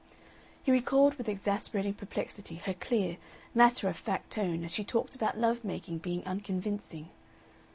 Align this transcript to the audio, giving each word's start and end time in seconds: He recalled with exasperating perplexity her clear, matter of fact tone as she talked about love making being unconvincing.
He 0.63 0.71
recalled 0.71 1.13
with 1.13 1.29
exasperating 1.29 1.93
perplexity 1.93 2.55
her 2.55 2.73
clear, 2.73 3.17
matter 3.53 3.87
of 3.87 3.95
fact 3.95 4.31
tone 4.31 4.63
as 4.63 4.71
she 4.71 4.83
talked 4.83 5.13
about 5.13 5.37
love 5.37 5.63
making 5.63 5.99
being 5.99 6.25
unconvincing. 6.25 7.09